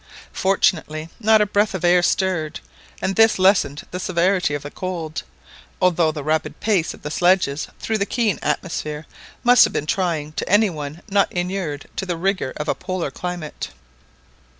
Fortunately 0.33 1.09
not 1.19 1.41
a 1.41 1.45
breath 1.45 1.75
of 1.75 1.85
air 1.85 2.01
stirred, 2.01 2.59
and 3.03 3.15
this 3.15 3.37
lessened 3.37 3.85
the 3.91 3.99
severity 3.99 4.55
of 4.55 4.63
the 4.63 4.71
cold, 4.71 5.21
although 5.79 6.11
the 6.11 6.23
rapid 6.23 6.59
pace 6.59 6.95
of 6.95 7.03
the 7.03 7.11
sledges 7.11 7.67
through 7.79 7.99
the 7.99 8.05
keen 8.07 8.39
atmosphere 8.41 9.05
must 9.43 9.63
have 9.63 9.73
been 9.73 9.85
trying 9.85 10.31
to 10.31 10.49
any 10.49 10.71
one 10.71 11.03
not 11.07 11.31
inured 11.31 11.87
to 11.97 12.07
the 12.07 12.17
rigour 12.17 12.51
of 12.57 12.67
a 12.67 12.73
Polar 12.73 13.11
climate. 13.11 13.69